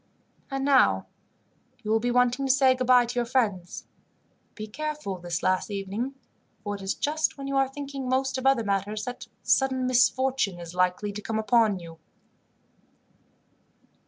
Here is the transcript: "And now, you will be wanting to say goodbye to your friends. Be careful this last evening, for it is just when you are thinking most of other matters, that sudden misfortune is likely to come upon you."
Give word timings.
"And 0.49 0.65
now, 0.65 1.05
you 1.83 1.91
will 1.91 1.99
be 1.99 2.09
wanting 2.09 2.47
to 2.47 2.51
say 2.51 2.73
goodbye 2.73 3.05
to 3.05 3.13
your 3.19 3.25
friends. 3.27 3.85
Be 4.55 4.65
careful 4.65 5.19
this 5.19 5.43
last 5.43 5.69
evening, 5.69 6.15
for 6.63 6.73
it 6.73 6.81
is 6.81 6.95
just 6.95 7.37
when 7.37 7.45
you 7.45 7.55
are 7.55 7.69
thinking 7.69 8.09
most 8.09 8.39
of 8.39 8.47
other 8.47 8.63
matters, 8.63 9.05
that 9.05 9.27
sudden 9.43 9.85
misfortune 9.85 10.59
is 10.59 10.73
likely 10.73 11.11
to 11.11 11.21
come 11.21 11.37
upon 11.37 11.77
you." 11.77 11.99